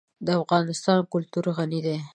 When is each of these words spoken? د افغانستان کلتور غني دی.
د 0.25 0.27
افغانستان 0.43 0.99
کلتور 1.13 1.45
غني 1.57 1.79
دی. 1.85 1.97